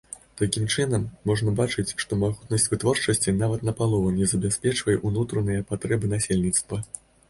Такім 0.41 0.63
чынам, 0.77 1.03
можна 1.31 1.53
бачыць, 1.59 1.85
што 2.05 2.19
магутнасць 2.23 2.67
вытворчасці 2.73 3.37
нават 3.45 3.69
напалову 3.71 4.17
не 4.19 4.33
забяспечвае 4.35 5.01
ўнутраныя 5.07 5.71
патрэбы 5.73 6.15
насельніцтва. 6.21 6.87